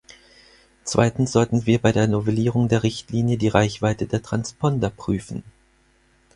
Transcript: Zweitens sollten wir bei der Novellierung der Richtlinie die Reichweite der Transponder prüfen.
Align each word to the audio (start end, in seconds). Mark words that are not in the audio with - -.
Zweitens 0.83 1.31
sollten 1.31 1.67
wir 1.67 1.77
bei 1.77 1.91
der 1.91 2.07
Novellierung 2.07 2.67
der 2.67 2.81
Richtlinie 2.81 3.37
die 3.37 3.49
Reichweite 3.49 4.07
der 4.07 4.23
Transponder 4.23 4.89
prüfen. 4.89 5.43